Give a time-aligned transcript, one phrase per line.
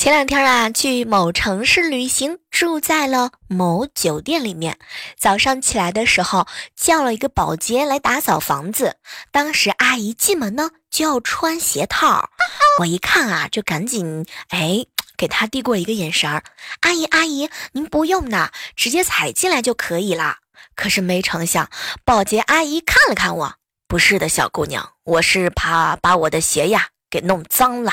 [0.00, 4.78] 前两天啊，去某城市旅行，住在了某酒店里面。
[5.18, 8.96] 早上起来的时候，叫了一个保洁来打扫房子。
[9.30, 12.30] 当时阿姨进门呢，就要穿鞋套。
[12.80, 14.86] 我一看啊，就赶紧哎，
[15.18, 16.44] 给她递过一个眼神儿。
[16.80, 20.36] 阿姨，阿姨，您不用呢，直接踩进来就可以了。
[20.74, 21.68] 可是没成想，
[22.06, 23.54] 保洁阿姨看了看我，
[23.86, 27.92] 不是的，小姑娘，我是怕把我的鞋呀给弄脏了。